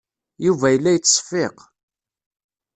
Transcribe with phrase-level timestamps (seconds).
[0.45, 1.57] Yuba yella yettseffiq.